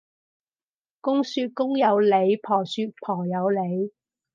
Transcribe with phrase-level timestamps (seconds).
[0.99, 3.93] 公說公有理，婆說婆有理